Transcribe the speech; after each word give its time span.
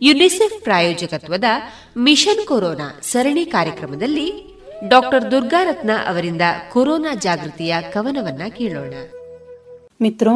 UNICEF 0.00 0.58
ಪ್ರಾಯೋಜಕತ್ವದ 0.66 1.44
mission 2.04 2.44
corona 2.46 2.86
ಸರಣಿ 3.02 3.44
ಕಾರ್ಯಕ್ರಮದಲ್ಲಿ 3.54 4.26
ಡಾಕ್ಟರ್ 4.88 5.24
ದುರ್ಗಾರತ್ನ 5.32 5.92
ಅವರಿಂದ 6.10 6.44
ಕೊರೋನಾ 6.72 7.10
ಜಾಗೃತಿಯ 7.24 7.74
ಕವನವನ್ನ 7.94 8.42
ಕೇಳೋಣ 8.58 8.94
ಮಿತ್ರೋ 10.04 10.34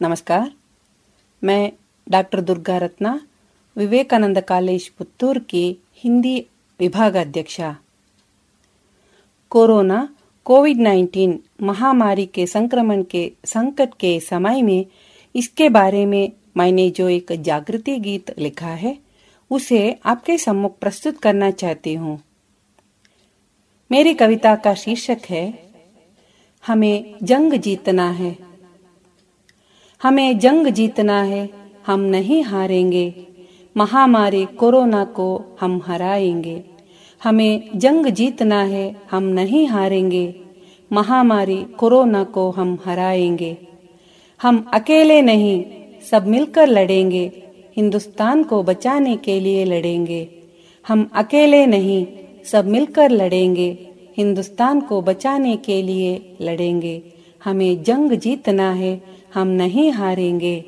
ನಮಸ್ಕಾರ 0.00 0.44
मैं 1.42 1.64
डॉक्टर 2.06 2.40
दुर्गा 2.40 2.76
रत्ना 2.78 3.10
विवेकानंद 3.76 4.38
कॉलेज 4.48 4.84
पुत्तूर 4.98 5.36
की 5.50 5.62
हिंदी 6.02 6.32
विभागाध्यक्षा 6.80 7.68
कोरोना 9.52 9.98
कोविड 10.46 10.78
19 10.86 11.26
महामारी 11.68 12.26
के 12.36 12.46
संक्रमण 12.48 13.02
के 13.12 13.22
संकट 13.46 13.92
के 14.00 14.12
समय 14.22 14.62
में 14.62 14.80
इसके 15.34 15.68
बारे 15.70 16.04
में 16.06 16.24
मैंने 16.56 16.90
जो 16.90 17.08
एक 17.08 17.26
जागृति 17.40 17.98
गीत 17.98 18.38
लिखा 18.38 18.66
है, 18.66 18.98
उसे 19.50 19.98
आपके 20.06 20.38
सम्मुख 20.38 20.78
प्रस्तुत 20.78 21.18
करना 21.18 21.50
चाहती 21.50 21.94
हूँ। 21.94 22.20
मेरी 23.90 24.14
कविता 24.14 24.56
का 24.56 24.74
शीर्षक 24.74 25.18
है, 25.30 25.68
हमें 26.66 27.14
जंग 27.22 27.52
जीतना 27.52 28.10
है। 28.10 28.38
हमें 30.02 30.38
जंग 30.38 30.66
जीतना 30.66 31.22
है, 31.22 31.50
हम 31.86 32.00
नहीं 32.00 32.42
हारेंगे। 32.42 33.26
महामारी 33.76 34.46
कोरोना 34.46 35.04
को 35.04 35.56
हम 35.60 35.82
हराएँगे। 35.86 36.64
हमें 37.24 37.78
जंग 37.78 38.06
जीतना 38.06 38.62
है, 38.62 39.02
हम 39.10 39.22
नहीं 39.22 39.66
हारेंगे। 39.66 40.40
महामारी 40.92 41.64
कोरोना 41.64 42.24
को 42.24 42.50
हम 42.50 42.78
हराएँगे। 42.84 43.58
हम 44.42 44.70
अकेले 44.74 45.22
नहीं 45.22 45.77
सब 46.10 46.26
मिलकर 46.26 46.66
लड़ेंगे, 46.66 47.42
हिंदुस्तान 47.76 48.42
को 48.42 48.62
बचाने 48.62 49.16
के 49.16 49.40
लिए 49.40 49.64
लड़ेंगे। 49.64 50.28
हम 50.88 51.10
अकेले 51.14 51.66
नहीं, 51.66 52.06
सब 52.44 52.66
मिलकर 52.66 53.10
लड़ेंगे, 53.10 53.88
हिंदुस्तान 54.16 54.80
को 54.80 55.02
बचाने 55.02 55.56
के 55.56 55.82
लिए 55.82 56.36
लड़ेंगे। 56.40 57.02
हमें 57.44 57.82
जंग 57.82 58.12
जीतना 58.12 58.72
है, 58.72 59.02
हम 59.34 59.48
नहीं 59.48 59.90
हारेंगे। 59.90 60.64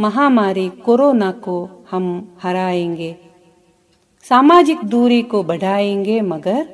महामारी 0.00 0.68
कोरोना 0.68 1.30
को 1.30 1.68
हम 1.90 2.36
हराएँगे। 2.42 3.16
सामाजिक 4.22 4.78
दूरी 4.84 5.22
को 5.22 5.42
बढ़ाएँगे, 5.42 6.20
मगर 6.20 6.68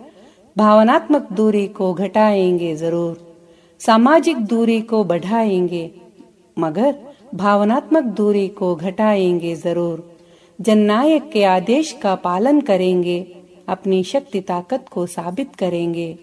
भावनात्मक 0.57 1.33
दूरी 1.33 1.67
को 1.67 1.95
घटाएँगे 1.95 2.77
ज़रूर। 2.77 3.37
सामाजिक 3.81 4.37
दूरी 4.37 4.81
को 4.81 5.05
बढ़ाएँगे, 5.05 5.91
मगर 6.59 7.08
भावनात्मक 7.35 8.05
दूरी 8.05 8.49
को 8.49 8.75
घटाएँगे 8.75 9.55
ज़रूर। 9.55 10.17
जननायक 10.61 11.31
के 11.31 11.45
आदेश 11.45 11.93
का 11.93 12.15
पालन 12.15 12.61
करेंगे, 12.61 13.37
अपनी 13.69 14.05
शक्ति 14.05 14.41
ताकत 14.41 14.85
को 14.91 15.07
साबित 15.07 15.57
करेंगे। 15.57 16.19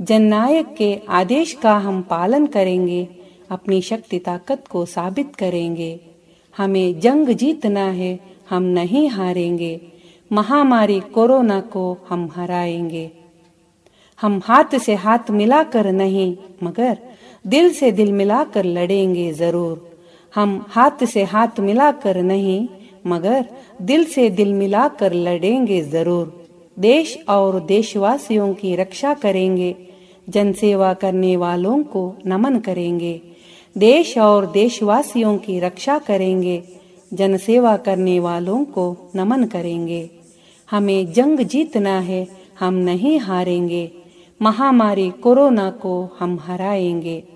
जननायक 0.00 0.74
के 0.78 1.00
आदेश 1.08 1.52
का 1.52 1.74
हम 1.74 2.02
पालन 2.02 2.46
करेंगे, 2.46 3.08
अपनी 3.50 3.82
शक्ति 3.82 4.18
ताकत 4.18 4.64
को 4.70 4.84
साबित 4.84 5.36
करेंगे। 5.36 6.00
हमें 6.56 7.00
जंग 7.00 7.28
जीतना 7.28 7.84
है, 7.84 8.20
हम 8.50 8.62
नहीं 8.62 9.08
हारेंगे। 9.08 9.80
महामारी 10.32 11.00
कोरोना 11.00 11.60
को 11.60 11.98
हम 12.08 12.30
हराएँगे। 12.36 13.10
हम 14.20 14.40
हाथ 14.44 14.78
से 14.78 14.94
हाथ 14.94 15.30
मिलाकर 15.30 15.92
नहीं, 15.92 16.36
मगर 16.62 16.98
दिल 17.46 17.72
से 17.72 17.92
दिल 17.92 18.12
मिलाकर 18.12 18.64
लड़ेंगे 18.64 19.32
ज़रूर। 19.32 19.93
हम 20.34 20.66
हाथ 20.68 21.04
से 21.04 21.24
हाथ 21.24 21.60
मिलाकर 21.60 22.22
नहीं, 22.22 22.68
मगर 23.06 23.44
दिल 23.82 24.04
से 24.04 24.30
दिल 24.30 24.52
मिलाकर 24.52 25.12
लड़ेंगे 25.12 25.82
ज़रूर। 25.82 26.46
देश 26.78 27.18
और 27.28 27.60
देशवासियों 27.60 28.54
की 28.54 28.76
रक्षा 28.76 29.14
करेंगे, 29.14 29.76
जनसेवा 30.28 30.94
करने 30.94 31.36
वालों 31.36 31.82
को 31.82 32.16
नमन 32.26 32.58
करेंगे। 32.58 33.20
देश 33.78 34.18
और 34.18 34.46
देशवासियों 34.46 35.38
की 35.38 35.60
रक्षा 35.60 35.98
करेंगे, 35.98 36.62
जनसेवा 37.14 37.76
करने 37.76 38.20
वालों 38.20 38.64
को 38.64 38.96
नमन 39.16 39.44
करेंगे। 39.44 40.10
हमें 40.70 41.12
जंग 41.12 41.40
जीतना 41.40 41.98
है, 42.00 42.28
हम 42.60 42.74
नहीं 42.74 43.18
हारेंगे। 43.18 43.92
महामारी 44.42 45.10
कोरोना 45.10 45.70
को 45.70 46.16
हम 46.18 46.38
हराएँगे। 46.40 47.33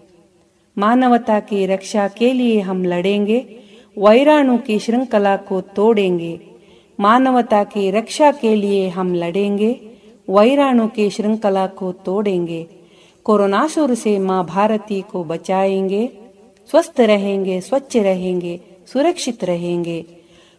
मानवता 0.79 1.41
की 1.41 1.67
रक्षा 1.67 2.09
के 2.09 2.33
लिए 2.33 2.61
हम 2.61 2.85
लड़ेंगे 2.85 3.39
वैराणु 3.99 4.59
की 4.59 4.79
श्रृंखला 4.79 5.37
को 5.37 5.61
तोड़ेंगे 5.61 6.41
मानवता 7.01 7.65
की 7.65 7.91
रक्षा 7.91 8.31
के 8.33 8.55
लिए 8.57 8.89
हम 8.89 9.15
लड़ेंगे 9.15 9.71
वैराणु 10.31 10.87
की 10.89 11.11
श्रृंखला 11.11 11.67
को 11.67 11.93
तोड़ेंगे 11.93 12.67
कोरोनासुर 13.25 13.95
से 13.95 14.19
माँ 14.19 14.45
भारती 14.47 15.01
को 15.01 15.25
बचाएँगे 15.25 16.09
स्वस्थ 16.71 17.01
रहेंगे 17.01 17.61
स्वच्छ 17.61 17.97
रहेंगे 17.97 18.61
सुरक्षित 18.93 19.45
रहेंगे 19.45 20.05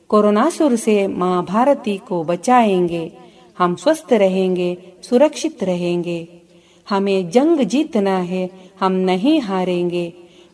कोरोनासुर 0.09 0.75
से 0.75 1.07
माँ 1.07 1.46
भारती 1.46 1.97
को 1.97 2.24
बचाएँगे 2.24 3.12
हम 3.59 3.75
स्वस्थ 3.75 4.13
रहेंगे 4.13 4.78
सुरक्षित 5.09 5.63
रहेंगे 5.63 6.28
हमें 6.90 7.30
जंग 7.30 7.59
जीतना 7.62 8.18
है 8.18 8.50
हम 8.81 8.93
नहीं 9.09 9.41
हारेंगे 9.41 10.06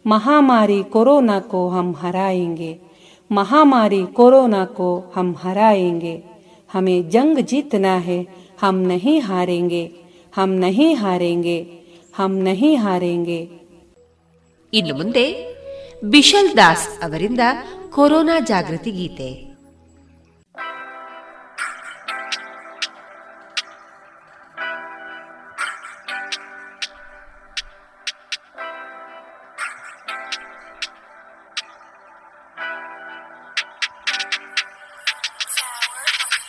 महामारी 0.04 0.82
कोरोना 0.92 1.38
को 1.52 1.60
हम 1.68 1.94
हराएंगे 1.98 2.72
महामारी 3.30 4.02
कोरोना 4.16 4.64
को 4.78 4.88
हम 5.14 5.34
हराएंगे 5.42 6.14
हमें 6.70 7.08
जंग 7.10 7.38
जीतना 7.44 7.94
है 8.08 8.18
हम 8.60 8.76
नहीं 8.90 9.20
हारेंगे 9.20 9.84
हम 10.32 10.50
नहीं 10.64 10.94
हारेंगे 10.96 11.58
हम 12.14 12.32
नहीं 12.48 12.76
हारेंगे 12.78 13.40
ಇನ್ನು 14.72 14.94
ಮುಂದೆ 14.94 15.22
ಬಿಶಲ್ 16.10 16.50
ದಾಸ್ 16.58 16.84
ಅವರಿಂದ 17.04 17.42
ಕೊರೋನಾ 17.94 18.36
ಜಾಗೃತಿ 18.50 18.90
ಗೀತೆ 18.90 19.28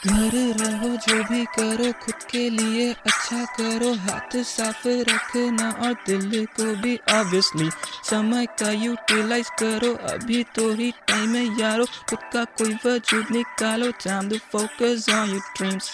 घर 0.07 0.35
रहो, 0.61 0.89
जो 0.97 1.23
भी 1.25 1.45
करो, 1.45 1.93
खुद 1.93 2.23
के 2.31 2.51
लिए 2.51 2.93
अच्छा 2.93 3.45
करो। 3.45 3.93
हाथ 3.95 4.37
साफ़ 4.43 4.89
रखना 4.89 5.71
और 5.71 5.93
दिल 6.07 6.47
को 6.47 6.75
भी 6.83 6.97
ऑब्वियसली 7.13 7.71
समय 8.11 8.47
का 8.47 8.71
यूटिलाइज 8.71 9.51
करो। 9.63 9.93
अभी 10.13 10.43
तो 10.55 10.73
ही 10.75 10.91
टाइम 11.09 11.35
है 11.35 11.61
यारो, 11.61 11.85
खुद 11.85 12.19
का 12.33 12.45
कोई 12.45 12.75
वजूद 12.87 13.27
निकालो। 13.31 13.91
चाँद 14.01 14.39
फोकस 14.53 15.07
ऑन 15.11 15.31
योर 15.31 15.41
ड्रीम्स 15.57 15.91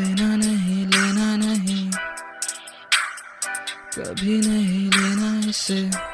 लेना 0.00 0.36
नहीं 0.36 0.86
लेना 0.86 1.36
नहीं। 1.36 1.90
कभी 3.98 4.40
नहीं 4.40 4.90
लेना 4.90 5.50
इसे। 5.50 6.09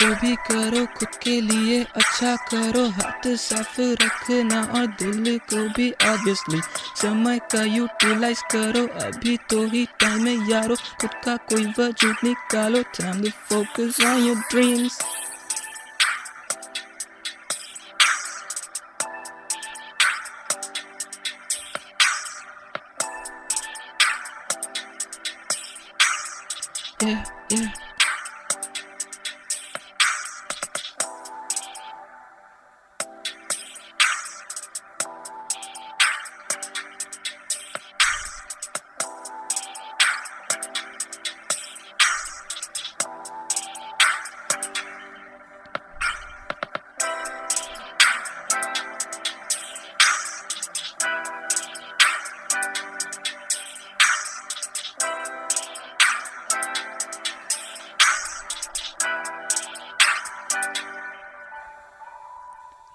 जो 0.00 0.08
भी 0.14 0.34
करो 0.46 0.84
खुद 0.96 1.14
के 1.22 1.40
लिए 1.40 1.82
अच्छा 1.96 2.34
करो। 2.50 2.84
हाथ 2.90 3.26
साफ़ 3.36 3.80
रखना 4.02 4.62
और 4.78 4.86
दिल 4.98 5.38
को 5.52 5.62
भी 5.76 5.90
ऑब्वियसली 6.06 6.60
समय 6.96 7.38
का 7.52 7.62
यूटिलाइज 7.64 8.42
करो। 8.54 8.86
अभी 9.04 9.36
तो 9.50 9.62
ही 9.68 9.84
टाइम 10.00 10.26
है 10.26 10.34
यारो, 10.50 10.76
खुद 11.00 11.10
का 11.24 11.36
कोई 11.50 11.64
वजूद 11.78 12.16
निकालो। 12.24 12.82
Time 12.98 13.22
focus 13.48 14.00
on 14.06 14.22
your 14.24 14.36
dreams 14.50 14.98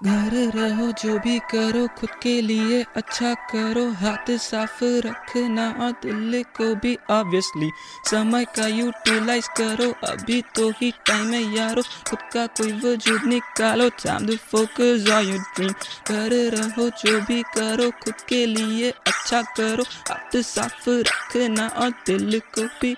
घर 0.06 0.52
रहो, 0.56 0.92
जो 0.92 1.20
भी 1.20 1.40
करो, 1.40 1.88
खुद 1.88 2.10
के 2.10 2.42
लिए 2.42 2.86
अच्छा 2.96 3.34
करो। 3.34 3.92
हाथ 3.92 4.38
साफ़ 4.38 4.84
रखना 4.84 5.70
और 5.70 5.92
दिल 5.92 6.44
को 6.44 6.76
भी 6.76 6.98
ऑब्वियसली 7.10 7.72
समय 8.12 8.46
का 8.46 8.68
यूटिलाइज 8.68 9.48
करो। 9.48 10.08
अभी 10.08 10.42
तो 10.42 10.70
ही 10.70 10.92
टाइम 10.92 11.34
है 11.34 11.56
यारो, 11.56 11.82
खुद 11.82 12.20
का 12.34 12.46
कोई 12.48 12.72
वजूद 12.72 13.22
निकालो। 13.24 13.90
To 13.90 14.36
focus 14.36 15.10
on 15.12 15.26
your 15.26 15.40
dream 15.40 15.72
घर 16.08 16.52
रहो, 16.58 16.90
जो 16.90 17.22
भी 17.22 17.42
करो, 17.42 17.92
खुद 17.92 18.22
के 18.30 18.46
लिए 18.46 18.92
अच्छा 18.92 19.42
करो। 19.42 19.84
हाथ 19.84 20.42
साफ़ 20.42 20.90
रखना 20.90 21.68
और 21.68 21.90
दिल 21.90 22.40
को 22.40 22.62
भी 22.62 22.96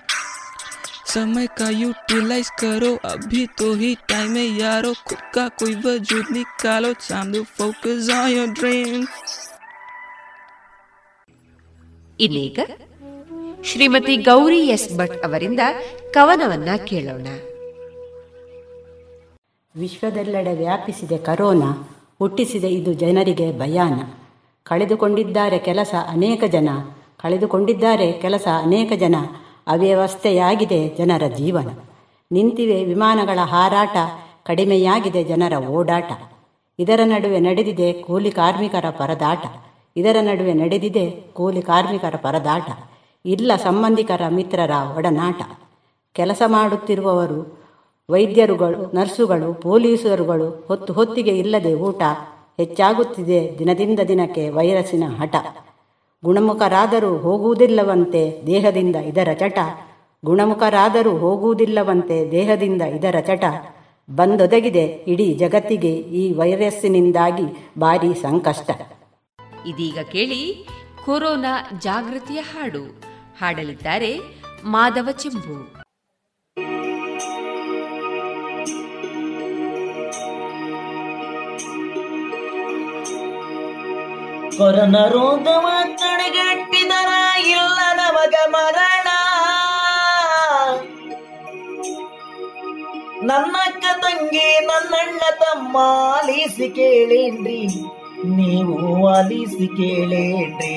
समय 1.07 1.47
का 1.57 1.69
यूटिलाइज 1.75 2.49
करो 2.61 2.91
अभी 3.05 3.45
तो 3.59 3.73
ही 3.75 3.93
टाइम 4.09 4.35
है 4.35 4.45
यारो 4.59 4.93
खुद 5.07 5.21
का 5.35 5.47
कोई 5.59 5.75
वजूद 5.85 6.25
निकालो 6.31 6.93
time 7.01 7.33
to 7.33 7.43
focus 7.57 8.09
on 8.13 8.29
your 8.31 8.49
dream 8.53 9.05
ಇನ್ನೀಗ 12.19 12.59
ಶ್ರೀಮತಿ 13.63 14.15
ಗೌರಿ 14.27 14.59
ಎಸ್ 14.67 14.89
ಭಟ್ 14.97 15.15
ಅವರಿಂದ 15.25 15.61
ಕವನವನ್ನ 16.13 16.71
ಕೇಳೋಣ 16.85 17.27
ವಿಶ್ವದೆಲ್ಲೆಡೆ 19.75 20.53
ವ್ಯಾಪಿಸಿದೆ 20.53 21.17
ಕರೋನಾ 21.27 21.69
ಹುಟ್ಟಿಸಿದೆ 22.19 22.69
ಇದು 22.69 22.91
ಜನರಿಗೆ 22.93 23.47
ಭಯಾನ 23.59 23.97
ಕಳೆದುಕೊಂಡಿದ್ದಾರೆ 24.65 25.59
ಕೆಲಸ 25.59 25.93
ಅನೇಕ 26.07 26.43
ಜನ 26.51 26.69
ಕಳೆದುಕೊಂಡಿದ್ದಾರೆ 27.23 28.07
ಕೆಲಸ 28.21 28.47
ಅನೇಕ 28.63 28.93
ಜನ 28.97 29.15
ಅವ್ಯವಸ್ಥೆಯಾಗಿದೆ 29.66 30.88
ಜನರ 30.88 31.22
ಜೀವನ. 31.26 31.68
ನಿಂತಿವೆ 32.32 32.84
ವಿಮಾನಗಳ 32.84 33.38
ಹಾರಾಟ, 33.42 33.96
ಕಡಿಮೆಯಾಗಿದೆ 34.44 35.24
ಜನರ 35.24 35.66
ಓಡಾಟ. 35.68 36.12
ಇದರ 36.78 37.00
ನಡುವೆ 37.04 37.40
ನಡೆದಿದೆ 37.40 37.92
ಕೂಲಿ 37.92 38.30
ಕಾರ್ಮಿಕರ 38.30 38.84
ಪರದಾಟ. 38.90 39.46
ಇದರ 39.96 40.16
ನಡುವೆ 40.20 40.52
ನಡೆದಿದೆ 40.52 41.10
ಕೂಲಿ 41.10 41.62
ಕಾರ್ಮಿಕರ 41.62 42.14
ಪರದಾಟ. 42.16 42.70
ಇಲ್ಲ 43.26 43.52
ಸಂಬಂಧಿಕರ 43.56 44.22
ಮಿತ್ರರ 44.28 44.70
ಒಡನಾಟ. 44.96 45.42
ಕೆಲಸ 46.12 46.42
ಮಾಡುತ್ತಿರುವವರು, 46.46 47.58
ವೈದ್ಯರುಗಳು, 48.10 48.96
ನರ್ಸುಗಳು, 48.96 49.54
ಪೊಲೀಸರುಗಳು 49.54 50.64
ಹೊತ್ತು 50.68 50.92
ಹೊತ್ತಿಗೆ 50.92 51.38
ಇಲ್ಲದೆ 51.38 51.74
ಊಟ 51.74 52.02
ಹೆಚ್ಚಾಗುತ್ತಿದೆ 52.56 53.58
ದಿನದಿಂದ 53.58 54.00
ದಿನಕ್ಕೆ 54.00 54.48
ವೈರಸ್ಸಿನ 54.48 55.04
ಹಠ. 55.20 55.34
ಗುಣಮುಖರಾದರೂ 56.26 57.16
ಹೋಗುವುದಿಲ್ಲವಂತೆ 57.16 58.42
ದೇಹದಿಂದ 58.46 58.96
ಇದರ 58.96 59.28
ಚಟ. 59.32 59.58
ಗುಣಮುಖರಾದರೂ 60.24 61.10
ಹೋಗುವುದಿಲ್ಲವಂತೆ 61.10 62.30
ದೇಹದಿಂದ 62.30 62.82
ಇದರ 62.82 63.14
ಚಟ. 63.20 63.44
ಬಂದೊದಗಿದೆ 64.10 64.84
ಇಡೀ 64.84 65.34
ಜಗತ್ತಿಗೆ 65.34 65.92
ಈ 65.92 66.32
ವೈರಸ್ಸಿನಿಂದಾಗಿ 66.32 67.70
ಭಾರಿ 67.78 68.14
ಸಂಕಷ್ಟ. 68.14 68.70
ಇದೀಗ 69.66 69.98
ಕೇಳಿ 70.12 70.68
ಕೊರೋನಾ 71.04 71.70
ಜಾಗೃತಿಯ 71.78 72.36
ಹಾಡು. 72.36 73.00
ಹಾಡಲಿದ್ದಾರೆ 73.40 74.18
ಮಾಧವ 74.64 75.08
ಚೆಂಬು. 75.12 75.75
ಕೊರೋನಾ 84.58 85.06
ರೋಗವ 85.06 85.66
ತಡೆಗಟ್ಟಿದರ 85.96 87.10
ಇಲ್ಲ 87.48 87.78
ನಮಗ 87.94 88.34
ಮರಣ. 88.46 89.08
ನನ್ನಕ್ಕ 93.22 93.84
ತಂಗಿ, 94.02 94.48
ನನ್ನಣ್ಣ 94.66 95.20
ತಮ್ಮ 95.38 95.76
ಆಲಿಸಿ 96.14 96.68
ಕೇಳೇನ್ರಿ? 96.68 97.60
ನೀವು 98.36 98.76
ಆಲಿಸಿ 99.06 99.66
ಕೇಳೇನ್ರಿ? 99.76 100.76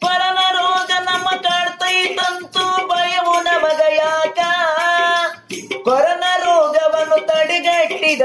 ಪರನ 0.00 0.38
ರೋಗ 0.52 0.90
ನಮ್ಮ 1.00 1.28
ಕಾಡ್ತೈತಂತೂ 1.42 2.55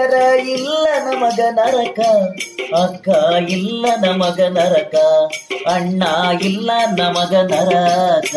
ತಡೆಗಟ್ಟಿದರ 0.02 0.50
ಇಲ್ಲ 0.50 0.88
ನಮಗ 0.98 1.40
ನರಕ. 1.52 2.00
ಅಕ್ಕ 2.76 3.08
ಇಲ್ಲ 3.50 3.86
ನಮಗ 4.06 4.42
ನರಕ. 4.50 4.96
ಅಣ್ಣ 5.68 6.04
ಇಲ್ಲ 6.42 6.72
ನಮಗ 6.98 7.34
ನರಕ. 7.34 8.36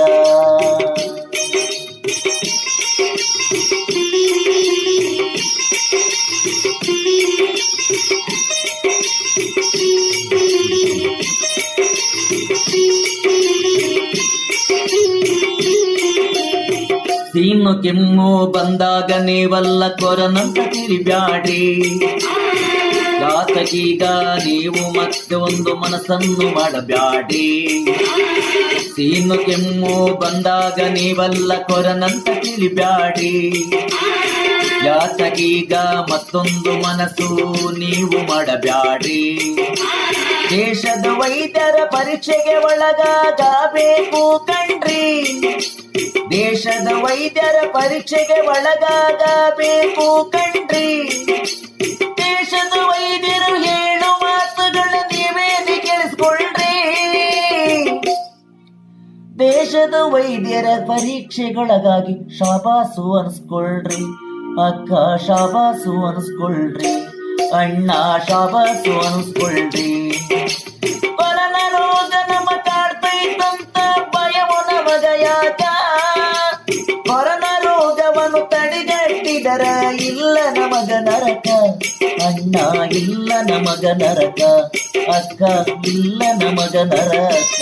ಸೀನು 17.35 17.83
ಕೆಮ್ಮು 17.83 18.47
ಬಂದಾಗ 18.47 19.13
ನೀವಲ್ಲ 19.13 19.89
ಕೊರನಂತ 19.89 20.59
ತಿರಿಬ್ಯಾಡ್ರಿ 20.73 21.63
ಘಾತಕೀಗ 23.21 24.03
ನೀವು 24.47 24.93
ಮತ್ತೆ 24.93 25.35
ಒಂದು 25.35 25.75
ಮನಸ್ಸನ್ನು 25.75 26.51
ಮಾಡಬ್ಯಾಡಿ 26.51 27.47
ಸೀನು 28.95 29.47
ಕೆಮ್ಮು 29.47 30.17
ಬಂದಾಗ 30.17 30.81
ನೀವಲ್ಲ 30.81 31.63
ಕೊರನಂತ 31.63 32.29
ತಿಳಿಬ್ಯಾಡಿ 32.43 33.33
ಯಾತಕೀಗ 34.87 35.75
ಮತ್ತೊಂದು 36.11 36.73
ಮನಸ್ಸು 36.73 37.29
ನೀವು 37.79 38.19
ಮಾಡಬ್ಯಾಡ್ರಿ. 38.27 39.23
ದೇಶದ 40.51 41.07
ವೈದ್ಯರ 41.21 41.85
ಪರೀಕ್ಷೆಗೆ 41.85 42.57
ಒಳಗಾಗಬೇಕು 42.65 44.47
ಕಣ್ರಿ. 44.47 45.05
ದೇಶದ 46.31 46.89
ವೈದ್ಯರ 46.93 47.67
ಪರೀಕ್ಷೆಗೆ 47.67 48.47
ಒಳಗಾಗಬೇಕು 48.47 50.33
ಕಣ್ರಿ. 50.33 51.11
ದೇಶದ 52.17 52.79
ವೈದ್ಯರು 52.83 53.63
ಹೇಳು 53.63 54.19
ಮಾತುಗಳ 54.21 54.91
ನೀವೇನೆ 54.91 55.75
ದೇಶದ 59.39 59.95
ವೈದ್ಯರ 60.01 60.67
ಪರೀಕ್ಷೆಗೊಳಗಾಗಿ 60.87 62.39
ಶಾಬಾಸು 62.39 63.19
ಅನ್ಸ್ಕೊಳ್ರಿ. 63.19 64.05
ಅಕ್ಕ 64.67 65.23
ಶಾಬಾಸು 65.27 66.07
ಅನ್ಸ್ಕೊಳ್ರಿ. 66.07 66.89
ಅಣ್ಣ 67.53 67.91
ಶಾಬಾಸು 68.29 69.15
ಅನ್ಸ್ಕೊಳ್ರಿ. 69.15 70.04
ನಮಗ 80.85 80.97
ನರಕ 81.07 81.49
ಅಣ್ಣ 82.25 82.57
ಇಲ್ಲ 82.99 83.31
ನಮಗ 83.43 83.85
ನರಕ 83.93 84.41
ಅಕ್ಕ 85.13 85.41
ಇಲ್ಲ 85.89 86.23
ನಮಗ 86.43 86.75
ನರಕ 86.91 87.61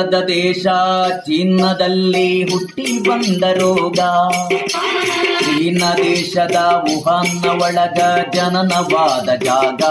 ದೂರದ 0.00 0.24
ದೇಶ 0.24 0.66
ಚೀನದಲ್ಲಿ 1.18 2.42
ಹುಟ್ಟಿ 2.42 3.08
ಬಂದ 3.08 3.42
ರೋಗ. 3.42 3.98
ಚೀನ 5.40 5.82
ದೇಶದ 5.96 6.56
ವುಹಾನ್ನ 6.56 7.62
ಒಳಗ 7.62 8.00
ಜನನವಾದ 8.32 9.28
ಜಾಗ. 9.44 9.82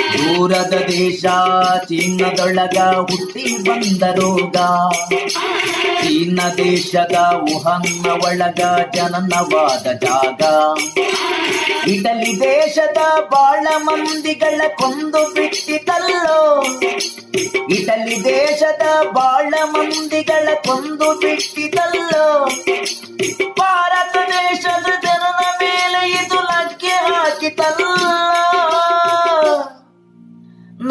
ದೂರದ 0.00 0.72
ದೇಶ, 0.88 1.24
ಚೀನದೊಳಗ 1.78 2.78
ಹುಟ್ಟಿ 2.78 3.68
ಬಂದ 3.68 4.02
ರೋಗ. 4.02 4.56
ಚೀನ 6.02 6.40
ದೇಶದ 6.56 7.34
ಊಹನ್ನ 7.34 8.10
ಒಳಗ 8.10 8.60
ಜನನವಾದ 8.94 9.86
ಜಾಗ. 9.92 10.40
ಇಟಲಿ 11.88 12.40
ದೇಶದ 12.40 12.96
ಬಾಳ 13.30 13.66
ಮಂದಿಗಳ 13.76 14.68
ಕೊಂದು 14.68 15.34
ಬಿಟ್ಟಿತಲ್ಲೋ. 15.34 16.62
ಇಟಲಿ 17.68 18.24
ದೇಶದ 18.24 18.82
ಬಾಳ 19.12 19.54
ಮಂದಿಗಳ 19.64 20.48
ಕೊಂದು 20.54 21.20
ಬಿಟ್ಟಿತಲ್ಲೋ. 21.20 22.50
ಭಾರತ 23.58 24.16
ದೇಶದ 24.16 25.09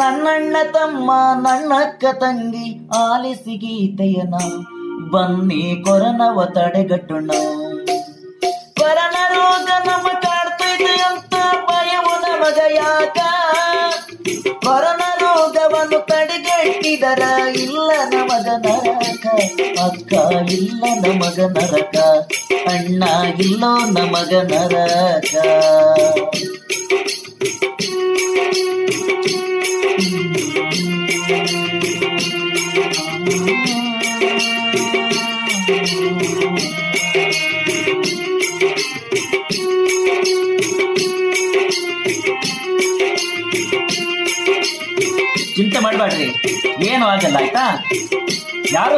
ನನ್ನಣ್ಣ 0.00 0.56
ತಮ್ಮ 0.72 1.08
ನನ್ನಕ್ಕ 1.40 2.04
ತಂಗಿ 2.20 2.68
ಆಲಿಸಿ 2.98 3.56
ಗೀತೆಯನ 3.56 4.34
ಬನ್ನಿ 5.12 5.82
ಕೊರನವ 5.84 6.44
ತಡೆಗಟ್ಟೋಣ. 6.44 7.30
ಕೊರನ 8.80 9.16
ರೋಗ 9.32 9.68
ನಮ್ಮ 9.86 10.08
ಕಾಡ್ತೈತೆ 10.20 11.02
ಅಂತ 11.02 11.34
ಭಯವು 11.70 12.12
ನಮಗ 12.24 12.58
ಯಾಕ? 12.74 13.18
ಕೊರನ 14.64 15.02
ರೋಗವನ್ನು 15.22 15.98
ತಡೆಗಟ್ಟಿದರ 16.06 17.22
ಇಲ್ಲ 17.54 17.90
ನಮಗ 18.14 18.48
ನರಕ? 18.64 19.24
ಅಕ್ಕ 19.84 20.12
ಇಲ್ಲ 20.50 20.84
ನಮಗ 21.04 21.40
ನರಕ. 21.56 21.96
ಅಣ್ಣ 22.68 23.02
ಇಲ್ಲೋ 23.38 23.72
ನಮಗ 23.90 24.32
ನರಕ. 24.52 25.34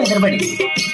इधर 0.03 0.19
बैठ। 0.19 0.41
गई 0.41 0.92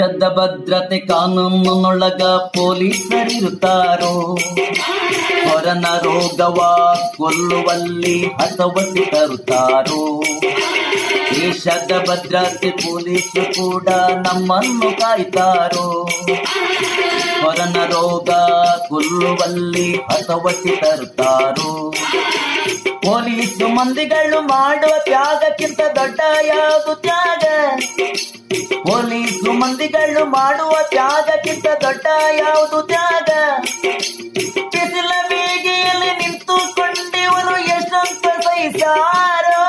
ದೇಶದ 0.00 0.36
ಭದ್ರತೆ 0.36 0.98
ಕಾನೂನಿನೊಳಗ 0.98 2.22
ಪೊಲೀಸರಿರುತ್ತಾರೋ? 2.22 4.38
ಕೊರನ 5.44 5.84
ರೋಗವ 6.02 6.86
ಕೊಲ್ಲುವಲ್ಲಿ 7.16 8.26
ಹತವತಿ 8.26 9.10
ತರುತ್ತಾರೋ? 9.10 10.22
ದೇಶದ 11.34 12.08
ಭದ್ರತೆ 12.08 12.70
ಪೊಲೀಸರು 12.70 13.44
ಕೂಡ 13.44 13.88
ನಮ್ಮನ್ನು 14.16 15.00
ಕಾಯ್ತಾರೋ? 15.00 16.08
ಕೊರನ 17.42 17.84
ರೋಗ 17.84 18.30
ಕೊಲ್ಲುವಲ್ಲಿ 18.88 19.96
ಹತವತಿ 19.96 20.76
ತರುತ್ತಾರೋ? 20.76 21.92
ಪೊಲೀಸು 23.04 23.68
ಮಂದಿಗಳು 23.68 24.40
ಮಾಡುವ 24.40 24.92
ತ್ಯಾಗಕ್ಕಿಂತ 25.04 25.80
ದೊಡ್ಡ 25.94 26.20
ಯಾವುದು 26.46 26.94
ತ್ಯಾಗ? 26.94 27.44
ಪೊಲೀಸು 28.54 29.52
ಮಂದಿಗಳು 29.52 30.24
ಮಾಡುವ 30.24 30.72
ತ್ಯಾಗಕ್ಕಿಂತ 30.90 31.66
ದೊಡ್ಡ 31.82 32.06
ಯಾವುದು 32.38 32.82
ತ್ಯಾಗ? 32.82 33.28
ಬಿಸಿಲ 34.68 35.10
ಬೇಗೆಯಲ್ಲಿ 35.28 36.10
ನಿಂತುಕೊಂಡಿವರು 36.18 37.64
ಎಷ್ಟಂತ 37.64 38.26
ಸಹಿಸಾರೋ 38.40 39.62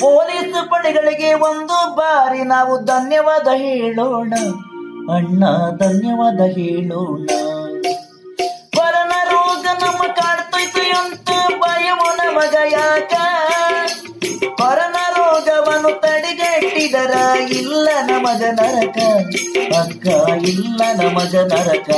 ಪೊಲೀಸ್ 0.00 0.70
ಪಡೆಗಳಿಗೆ 0.70 1.34
ಒಂದು 1.34 1.94
ಬಾರಿ 1.94 2.42
ನಾವು 2.44 2.84
ಧನ್ಯವಾದ 2.84 3.48
ಹೇಳೋಣ. 3.56 4.32
ಅಣ್ಣ, 5.14 5.44
ಧನ್ಯವಾದ 5.78 6.40
ಹೇಳೋಣ. 6.40 7.28
ತಡೆಗಟ್ಟಿದರ 16.80 17.14
ಇಲ್ಲ 17.52 17.88
ನಮಗ 18.02 18.42
ನರಕ. 18.52 18.98
ಅಕ್ಕ 19.74 20.06
ಇಲ್ಲ 20.48 20.82
ನಮಗ 20.94 21.34
ನರಕ. 21.52 21.90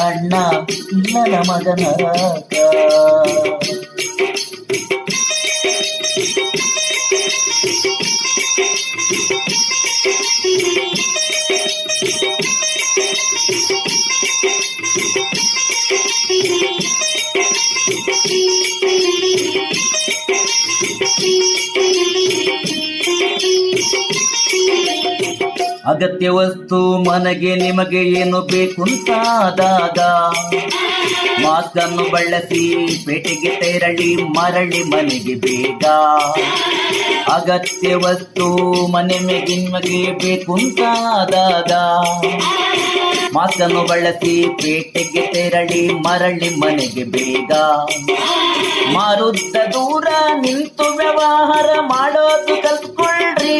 ಅಣ್ಣ 0.00 0.34
ಇಲ್ಲ 0.70 1.16
ನಮಗ 1.28 1.68
ನರಕ. 1.80 2.52
ಅಗತ್ಯ 26.02 26.28
ವಸ್ತು 26.28 26.98
ಮನೆಗೆ 26.98 27.56
ನಿಮಗೆ 27.56 28.20
ಏನು 28.20 28.40
ಬೇಕು 28.40 28.82
ಅಂತಾದಾಗ 28.82 29.98
ಮಾಸ್ಕ್ 31.42 31.78
ಅನ್ನು 31.78 32.10
ಬಳಸಿ 32.10 32.62
ಪೇಟೆಗೆ 33.06 33.50
ತೆರಳಿ 33.60 34.14
ಮರಳಿ 34.14 34.82
ಮನೆಗೆ 34.84 35.34
ಬೇಗ. 35.34 35.84
ಅಗತ್ಯ 37.32 37.94
ವಸ್ತು 37.94 38.46
ಮನೆ 38.92 39.18
ಮೇಲೆ 39.18 39.56
ನಿಮಗೆ 39.56 40.12
ಬೇಕು 40.12 40.54
ಅಂತಾದಾಗ 40.54 41.72
ಮಾಸ್ಕ್ 43.34 43.62
ಅನ್ನು 43.62 43.82
ಬಳಸಿ 43.82 44.48
ಪೇಟೆಗೆ 44.48 45.32
ತೆರಳಿ 45.32 45.94
ಮರಳಿ 45.94 46.50
ಮನೆಗೆ 46.56 47.04
ಬೇಗ. 47.04 47.52
ಮಾರುತ್ತ 48.94 49.56
ದೂರ 49.56 50.06
ನಿಂತು 50.34 50.96
ವ್ಯವಹಾರ 50.96 51.80
ಮಾಡೋದು 51.80 52.62
ಕಲ್ತ್ಕೊಳ್ರಿ. 52.62 53.58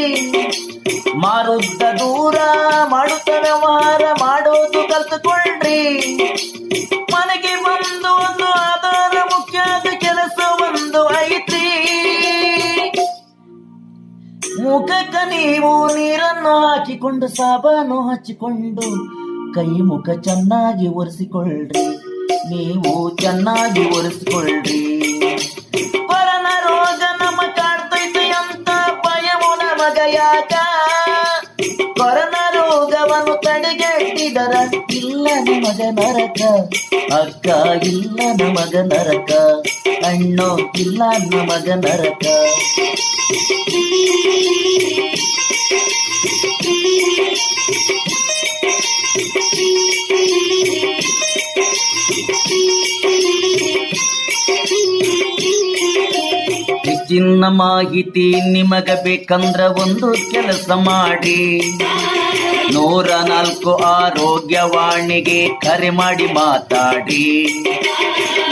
ಮಾರುದ್ದ 1.15 1.83
ದೂರ 1.99 2.37
ಮಾಡುತ್ತ 2.85 3.29
ವ್ಯವಹಾರ 3.43 4.03
ಮಾಡೋದು 4.21 4.89
ಕಲ್ತುಕೊಳ್ಳ್ರಿ 4.89 5.79
ಮನೆಗೆ 7.13 7.55
ಬಂದು 7.65 8.11
ಒಂದು 8.27 8.45
ಆಧಾರ 8.45 9.15
ಮುಖ್ಯದ 9.33 9.99
ಕೆಲಸ 9.99 10.39
ಒಂದು 10.61 11.15
ಐತಿ 11.21 11.65
ಮುಖಕ್ಕ 14.63 15.17
ನೀವು 15.29 15.95
ನೀರನ್ನು 15.95 16.69
ಹಾಕಿಕೊಂಡು, 16.69 17.29
ಸಾಬಾನು 17.29 18.11
ಹಚ್ಚಿಕೊಂಡು, 18.11 18.87
ಕೈ 19.55 19.67
ಮುಖ 19.67 20.11
ಚೆನ್ನಾಗಿ 20.11 20.89
ಒರೆಸಿಕೊಳ್ಳ್ರಿ 20.89 21.85
ನೀವು 22.51 23.11
ಚೆನ್ನಾಗಿ 23.11 23.99
ಒರೆಸಿಕೊಳ್ಳ್ರಿ 23.99 25.12
ಇಲ್ಲ 34.93 35.29
ನಮಗ 35.41 35.81
ನರಕ. 35.91 36.43
ಅಕ್ಕ 37.13 37.47
ಇಲ್ಲ 37.85 38.21
ನಮಗ 38.41 38.77
ನರಕ. 38.77 39.33
ಅಣ್ಣೋ 40.07 40.59
ಇಲ್ಲ 40.79 41.03
ನಮಗ 41.31 41.69
ನರಕ. 41.69 42.27
ಚಿನ್ನ 57.09 57.45
ಮಾಹಿತಿ 57.49 58.53
ನಿಮಗ 58.53 58.91
ಬೇಕಂದ್ರ 59.03 59.61
ಒಂದು 59.61 60.31
ಕೆಲಸ 60.31 60.71
ಮಾಡಿ. 60.71 61.61
ನೂರ 62.71 63.11
ನಾಲ್ಕು 63.29 63.75
ಆರೋಗ್ಯವಾಣಿಗೆ 63.75 65.49
ಕರೆ 65.49 65.91
ಮಾಡಿ 65.91 66.27
ಮಾತಾಡಿ. 66.27 67.47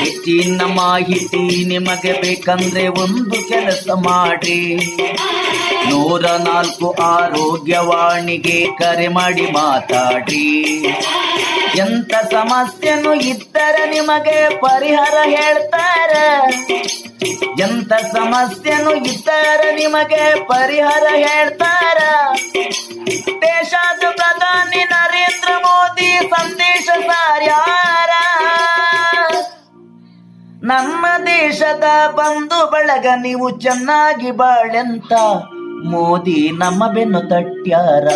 ಹೆಚ್ಚಿನ 0.00 0.62
ಮಾಹಿತಿ 0.62 1.64
ನಿಮಗೆ 1.64 2.20
ಬೇಕಂದ್ರೆ 2.20 2.88
ಒಂದು 2.88 3.48
ಕೆಲಸ 3.48 3.88
ಮಾಡಿ. 3.90 4.76
ನೂರ 5.88 6.26
ನಾಲ್ಕು 6.26 6.90
ಆರೋಗ್ಯವಾಣಿಗೆ 6.90 8.66
ಕರೆ 8.76 9.08
ಮಾಡಿ 9.08 9.42
ಮಾತಾಡಿ 9.42 10.64
ಎಂತ 11.78 12.14
ಸಮಸ್ಯೆನು 12.14 13.14
ಇದ್ದರೆ 13.14 13.90
ನಿಮಗೆ 13.90 14.56
ಪರಿಹಾರ 14.58 15.14
ಹೇಳ್ತಾರ. 15.24 16.10
ಎಂತ 17.60 17.92
ಸಮಸ್ಯೆನು 17.92 18.94
ಇದ್ದರೆ 18.94 19.74
ನಿಮಗೆ 19.76 20.44
ಪರಿಹಾರ 20.44 21.06
ಹೇಳ್ತಾರ. 21.14 21.98
ದೇಶದ 23.26 24.04
ಪ್ರಧಾನಿ 24.10 24.84
ನರೇಂದ್ರ 24.84 25.48
ಮೋದಿ 25.58 26.12
ಸಂದೇಶ 26.12 26.88
ಸಾರ್ಯಾರ. 27.06 28.10
ನಮ್ಮ 30.62 31.06
ದೇಶದ 31.26 31.84
ಬಂಧು 32.08 32.70
ಬಳಗ 32.70 33.06
ನೀವು 33.22 33.50
ಚೆನ್ನಾಗಿ 33.60 34.30
ಬಾಳೆಂತ 34.30 35.12
ಮೋದಿ 35.84 36.50
ನಮ್ಮ 36.50 36.88
ಬೆನ್ನು 36.88 37.20
ತಟ್ಯಾರ. 37.20 38.08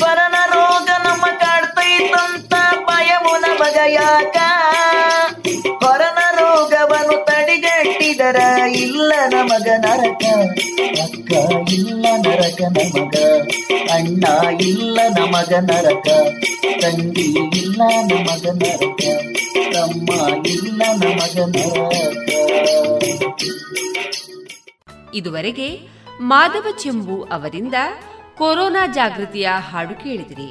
ಪರನ 0.00 0.34
ರೋಗ 0.54 0.88
ನಮ್ಮ 1.04 1.26
ಕಾಡ್ತೈತಂತ 1.26 2.54
ಭಯವು 2.84 3.38
ನಮಗ 3.38 3.78
ಯಾಕ? 3.86 4.36
ಕೊರೋನಾ 5.68 6.30
ರೋಗವನ್ನು 6.30 7.24
ತಡೆಗಟ್ಟಿದರ 7.24 8.36
ಇಲ್ಲ 8.74 9.12
ನಮಗ 9.28 9.68
ನರಕ. 9.78 10.24
ಅಕ್ಕ 11.02 11.32
ಇಲ್ಲ 11.72 12.06
ನರಕ 12.26 12.62
ನಮಗ. 12.62 13.16
ಅಣ್ಣ 13.92 14.24
ಇಲ್ಲ 14.60 15.00
ನಮಗ 15.18 15.52
ನರಕ. 15.60 16.08
ತಂಗಿ 16.82 17.58
ಇಲ್ಲ 17.58 17.82
ನಮಗ 17.82 18.46
ನರಕ. 18.46 19.00
ತಮ್ಮ 19.72 20.10
ಇಲ್ಲ 20.46 20.82
ನಮಗ 20.82 21.38
ನರಕ. 21.38 21.92
ಇದುವರೆಗೆ 25.14 25.92
ಮಾಧವ 26.30 26.66
ಚೆಂಬು 26.78 27.16
ಅವರಿಂದ 27.24 27.74
ಕೊರೋನಾ 28.38 28.86
ಜಾಗೃತಿಯ 28.86 29.48
ಹಾಡು 29.70 29.94
ಕೇಳಿದಿರಿ. 29.94 30.50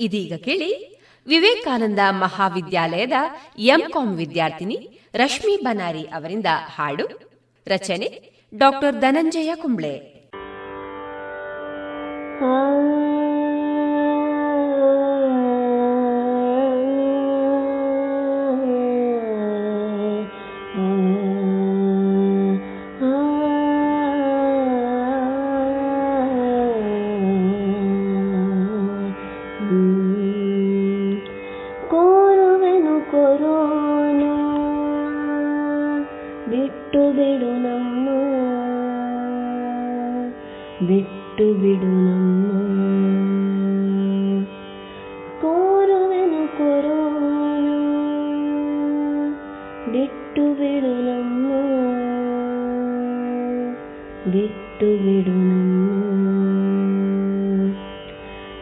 ಇದೀಗ 0.00 0.34
ಕೇಳಿ 0.44 0.70
ವಿವೇಕಾನಂದ 1.26 1.98
ಮಹಾವಿದ್ಯಾಲಯದ 2.10 3.12
ಎಂಕಾಂ 3.58 4.10
ವಿದ್ಯಾರ್ಥಿನಿ 4.14 4.78
ರಶ್ಮಿ 5.14 5.56
ಬನಾರಿ 5.64 6.04
ಅವರಿಂದ 6.16 6.46
ಹಾಡು, 6.76 7.06
ರಚನೆ 7.66 8.08
ಡಾಕ್ಟರ್ 8.56 8.96
ಧನಂಜಯ 8.96 9.50
ಕುಂಬ್ಳೆ. 9.54 9.94
ಬಿಟ್ಟು 36.50 37.12
ಬಿಡು 37.12 37.46
ನಮ್ಮ. 37.46 38.08
ಬಿಟ್ಟು 40.86 41.54
ಬಿಡು 41.54 41.86
ನಮ್ಮ. 41.86 42.52
ಕೋರುವೆನು 45.40 46.58
ಕೊರೋನ. 46.58 47.68
ಬಿಟ್ಟು 49.92 50.54
ಬಿಡು 50.54 50.86
ನಮ್ಮ. 50.86 51.52
ಬಿಟ್ಟು 54.32 55.04
ಬಿಡು 55.04 55.30
ನಮ್ಮ. 55.30 55.88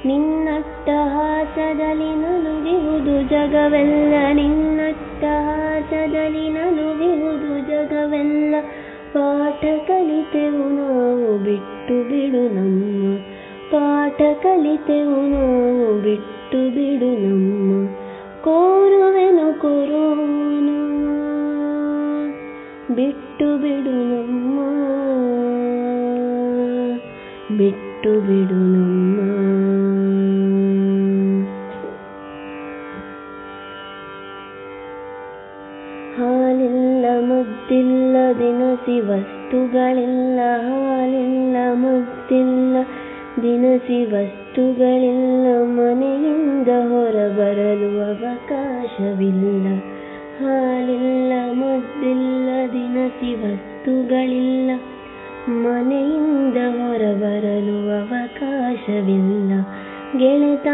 ನಿನ್ನಟ್ಟಹಾಸದಲ್ಲಿ 0.05 2.14
ನಲುಗಿಹುದು 2.14 3.23
ಜಗವೆಲ್ಲ. 3.23 4.14
ನಿನ್ನಟ್ಟಹಾಸದಲ್ಲಿ 4.33 6.46
ನಾವು 10.73 11.38
ಬಿಟ್ಟು 11.38 11.97
ಬಿಡು 12.11 12.42
ನಮ್ಮ 12.55 13.16
ಪಾಠ 13.71 14.21
ಕಲಿತೆವು 14.42 15.21
ನಾವು 15.31 16.03
ಬಿಟ್ಟು 16.03 16.61
ಬಿಡು 16.71 17.11
ನಮ್ಮ 17.21 17.71
ಕೋರುವೆನು 18.45 19.61
ಕೊರೋನ 19.61 20.71
ಬಿಟ್ಟು 22.95 23.49
ಬಿಡು 23.59 23.95
ನಮ್ಮ 24.11 24.59
ಬಿಟ್ಟು 27.59 28.12
ಬಿಡು 28.21 28.61
ನಮ್ಮ 28.75 29.15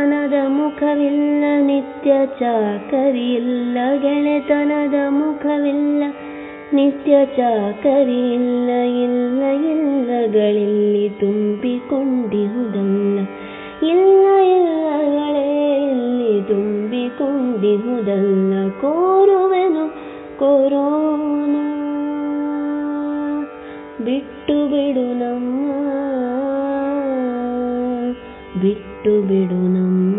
ಗೆಳೆತನದ 0.02 0.48
ಮುಖವಿಲ್ಲ, 0.48 1.60
ನಿತ್ಯ 1.60 2.12
ಚಾಕರಿಯಿಲ್ಲ, 2.38 3.78
ಗೆಳೆತನದ 4.02 5.08
ಮುಖವಿಲ್ಲ, 5.08 6.02
ನಿತ್ಯ 6.72 7.12
ಚಾಕರಿಯಿಲ್ಲ, 7.36 8.70
ಇಲ್ಲ, 9.04 9.42
ಇಲ್ಲಗಳಲ್ಲಿ 9.72 11.08
ತುಂಬಿಕೊಂಡಿಹುದಲ್ಲ 11.20 13.18
ಇಲ್ಲ, 13.82 14.24
ಇಲ್ಲಗಳೇ 14.56 15.46
ಇಲ್ಲಿ 15.90 16.40
ತುಂಬಿಕೊಂಡಿಹುದಲ್ಲ 16.48 18.54
ಕೋರುವೆನು, 18.80 19.84
ಕೊರೋನ, 20.38 21.54
ಬಿಟ್ಟು 24.04 24.66
ಬಿಡು 24.66 25.14
ನಮ್ಮ 25.14 26.01
ಬಿಟ್ಟು 29.02 29.22
ಬಿಡು 29.22 29.60
ನಮ್ಮ. 29.68 30.14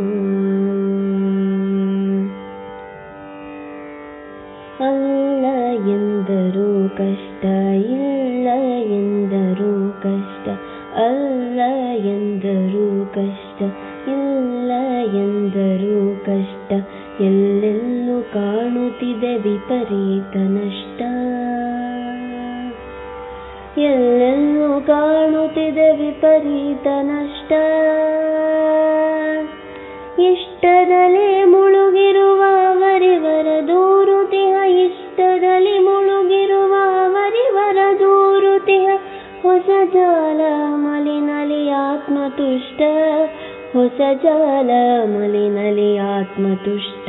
ಅಲ್ಲ 4.85 5.45
ಎಂದರು 5.89 6.89
ಕಷ್ಟ, 6.97 7.45
ಇಲ್ಲ 7.85 8.47
ಎಂದರು 8.83 10.01
ಕಷ್ಟ, 10.03 10.49
ಅಲ್ಲ 10.95 11.59
ಎಂದರು 11.95 13.13
ಕಷ್ಟ, 13.15 13.61
ಇಲ್ಲ 14.07 14.71
ಎಂದರು 15.05 16.25
ಕಷ್ಟ, 16.25 16.71
ಎಲ್ಲೆಲ್ಲೂ 17.21 18.21
ಕಾಣುತ್ತಿದೆ 18.21 19.37
ವಿಪರೀತ 19.37 20.35
ನಷ್ಟ. 20.35 21.01
ಎಲ್ಲೆಲ್ಲೂ 23.77 24.81
ಕಾಣುತ್ತಿದೆ 24.81 25.95
ವಿಪರೀತ 25.97 26.87
ನಷ್ಟ. 27.01 27.53
ಇಷ್ಟದಲ್ಲಿ 30.83 31.43
ಮುಳುಗಿರುವ 31.43 32.43
ದೂರುತಿಹ 33.67 34.55
ಇಷ್ಟದಲ್ಲಿ 34.85 35.79
ಮುಳುಗಿರುವ 35.79 36.73
ದೂರುತಿಹ 37.99 38.89
ಹೊಸ 39.43 39.69
ಜಾಲ 39.93 40.41
ಮಲಿನಲಿ 40.75 41.69
ಆತ್ಮತುಷ್ಟ, 41.69 42.81
ಹೊಸ 43.73 44.01
ಜಾಲ 44.23 44.71
ಮಲಿನಲಿ 45.05 45.97
ಆತ್ಮತುಷ್ಟ. 45.97 47.07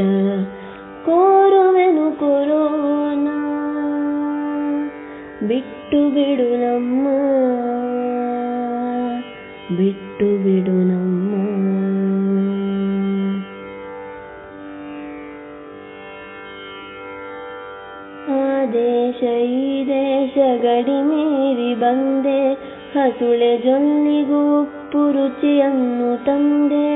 ಕೋರುವೆನು 1.06 2.18
ಕೊರೋನ, 2.18 3.28
ಬಿಟ್ಟು 5.48 6.10
ಬಿಡು 6.10 6.48
ನಮ್ಮ, 6.62 7.06
ಬಿಟ್ಟು 9.76 10.44
ಬಿಡು 10.44 10.72
ನಮ್ಮ. 10.72 11.53
ಬಂದೆ, 21.84 22.40
ಹಸುಳೆ 22.94 23.52
ಜೊಲ್ಲಿಗೂ 23.58 24.40
ಉಪ್ಪು 24.60 25.02
ರುಚಿಯನ್ನು 25.12 26.10
ತಂದೆ, 26.24 26.88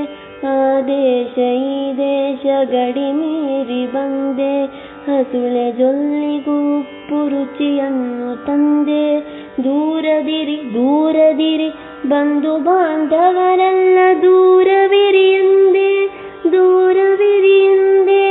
ಆ 0.48 0.59
ದೇಶ 0.87 1.37
ಈ 1.68 1.79
ದೇಶ 1.96 2.44
ಗಡಿ 2.70 3.09
ಮೀರಿ 3.12 3.83
ಬಂದೆ, 3.87 4.53
ಹಸುಳೆ 5.07 5.66
ಜೊಲ್ಲಿಗೂ 5.72 6.57
ಉಪ್ಪು 6.79 7.20
ರುಚಿಯನ್ನು 7.29 8.31
ತಂದೆ, 8.46 9.05
ದೂರದಿರಿ 9.64 10.59
ದೂರದಿರಿ, 10.74 11.68
ಬಂಧು 12.09 12.55
ಬಾಂಧವರೆಲ್ಲ 12.59 13.98
ದೂರವಿರಿಯಂದೆ 14.22 15.90
ದೂರವಿರಿಯಂದೆ 16.53 18.22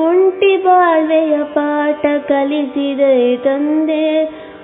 ಒಂಟಿ 0.00 0.52
ಬಾಳ್ವೆಯ 0.56 1.36
ಪಾಠ 1.54 2.04
ಕಲಿಸಿದೆ 2.28 3.36
ತಂದೆ. 3.36 4.04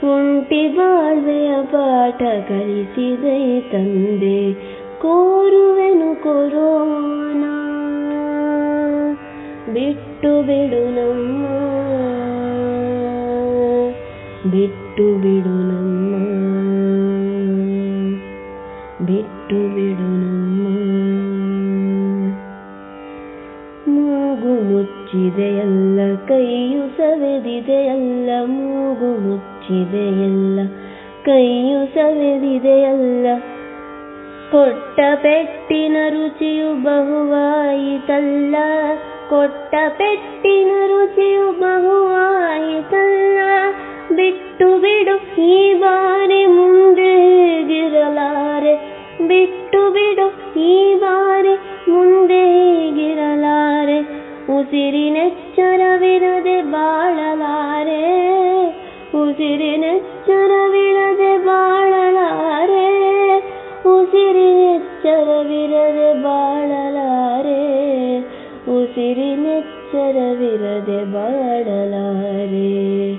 ಒಂಟಿ 0.05 0.69
ಬಾಳ್ವೆಯ 0.69 1.51
ಪಾಠ 1.63 2.19
ಕಲಿಸಿದೆ 2.19 3.61
ತಂದೆ. 3.61 4.53
ಕೋರುವೆನು 4.99 6.23
ಕೊರೋನ. 6.23 7.45
ಬಿಟ್ಟು 9.73 10.43
ಬಿಡು 10.43 10.91
ನಮ್ಮ. 10.91 11.47
ಬಿಟ್ಟು 14.51 15.21
ಬಿಡು 15.21 15.69
ನಮ್ಮ. 15.69 16.15
ಬಿಟ್ಟು 19.07 19.75
ಬಿಡು 19.75 20.09
ನಮ್ಮ. 20.09 20.69
ಮೂಗು 23.89 24.61
ಮುಚ್ಚಿದೆಯಲ್ಲ, 24.65 26.01
ಕೈಯು 26.29 26.97
ಸವೆದಿದೆಯಲ್ಲ, 26.97 28.31
ಮೂಗು 28.45 29.21
ಮುಚ್ಚಿದೆಯಲ್ಲ 29.71 30.59
ಕೈಯು 31.25 31.81
ಸವೆದಿದೆಯಲ್ಲ 31.95 33.27
ಕೊಟ್ಟ 34.53 34.99
ಪೆಟ್ಟಿನ 35.23 35.97
ರುಚಿಯು 36.15 36.69
ಬಹುವಾಯಿತಲ್ಲ 36.85 38.55
ಕೊಟ್ಟ 39.33 39.75
ಪೆಟ್ಟಿನ 39.99 40.71
ರುಚಿಯು 40.93 41.47
ಬಹುವಾಯಿತಲ್ಲ 41.61 43.39
ಬಿಟ್ಟು 44.19 44.69
ಬಿಡು 44.85 45.17
ಈ 45.49 45.59
ಬಾರಿ 45.83 46.41
ಮುಂದೆ 46.57 47.11
ಹೇಗಿರಲಾರೆ 47.27 48.75
ಬಿಟ್ಟು 49.29 49.83
ಬಿಡು 49.91 50.27
ಈ 50.69 50.75
ಬಾರಿ 51.05 51.55
ಮುಂದೆ 51.91 52.43
ಹೇಗಿರಲಾರೆ 52.57 53.99
ಉಸಿರಿನೆಚ್ಚರವಿರದೆ 54.59 55.29
ಬಾಳಲಾರೆ 56.73 58.03
ಉಸಿರಿನೆಚ್ಚರವಿರದೆ 59.29 61.45
ಬಾಳಲಾರೆ. 61.45 62.89
ಉಸಿರಿನೆಚ್ಚರವಿರದೆ 63.87 66.23
ಬಾಳಲಾರೆ. 66.23 67.59
ಉಸಿರಿನೆಚ್ಚರವಿರದೆ 68.83 71.05
ಬಾಳಲಾರೆ. 71.05 73.17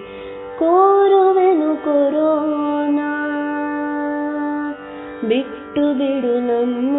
ಕೋರುವೆನು 0.59 1.83
ಕೊರೋನಾ, 1.83 3.37
ಬಿಟ್ಟು 5.27 5.93
ಬಿಡು 5.93 6.39
ನಮ್ಮ, 6.39 6.97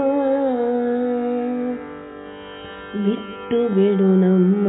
ಬಿಟ್ಟು 3.04 3.74
ಬಿಡು 3.74 4.04
ನಮ್ಮ, 4.04 4.66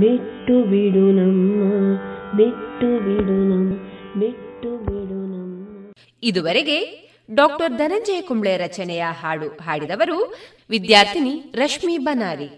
ಬಿಟ್ಟು 0.00 0.70
ಬಿಡು 0.70 0.98
ನಮ್ಮ. 0.98 2.15
ಬಿಟ್ಟು 2.36 2.88
ಬಿಡು 2.98 3.36
ನಮ್ಮ 3.50 3.70
ಬಿಟ್ಟು 4.20 4.70
ಬಿಡು 4.84 5.18
ನಮ್ಮ 5.32 5.92
ಇದುವರೆಗೆ 6.22 6.78
ಡಾಕ್ಟರ್ 7.34 7.72
ಧನಂಜಯ 7.72 8.20
ಕುಂಬ್ಳೆ 8.20 8.56
ರಚನೆಯ 8.56 9.04
ಹಾಡು 9.20 9.48
ಹಾಡಿದವರು 9.64 10.18
ವಿದ್ಯಾರ್ಥಿನಿ 10.70 11.34
ರಶ್ಮಿ 11.54 11.98
ಬನಾರಿ. 11.98 12.48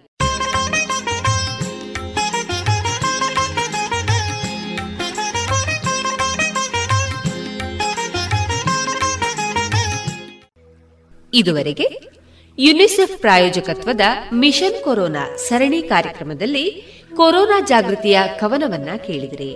ಇದುವರೆಗೆ 11.35 11.87
ಯುನಿಸೆಫ್ 12.59 13.19
ಪ್ರಾಯೋಜಕತ್ವದ 13.21 14.01
ಮಿಷನ್ 14.33 14.85
ಕೊರೋನಾ 14.85 15.37
ಸರಣಿ 15.37 15.83
ಕಾರ್ಯಕ್ರಮದಲ್ಲಿ 15.83 16.65
ಕೊರೋನಾ 17.19 17.61
ಜಾಗೃತಿಯ 17.61 18.19
ಕವನವನ್ನ 18.39 18.89
ಕೇಳಿದಿರಿ. 19.07 19.53